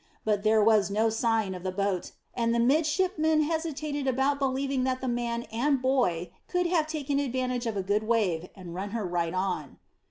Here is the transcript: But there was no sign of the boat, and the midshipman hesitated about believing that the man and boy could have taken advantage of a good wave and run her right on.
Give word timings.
But 0.25 0.41
there 0.41 0.63
was 0.63 0.89
no 0.89 1.11
sign 1.11 1.53
of 1.53 1.61
the 1.61 1.71
boat, 1.71 2.13
and 2.33 2.55
the 2.55 2.59
midshipman 2.59 3.43
hesitated 3.43 4.07
about 4.07 4.39
believing 4.39 4.83
that 4.83 4.99
the 4.99 5.07
man 5.07 5.43
and 5.51 5.79
boy 5.79 6.31
could 6.47 6.65
have 6.65 6.87
taken 6.87 7.19
advantage 7.19 7.67
of 7.67 7.77
a 7.77 7.83
good 7.83 8.01
wave 8.07 8.49
and 8.55 8.73
run 8.73 8.89
her 8.97 9.05
right 9.05 9.35
on. 9.35 9.77